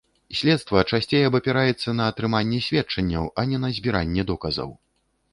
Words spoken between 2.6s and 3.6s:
сведчанняў, а не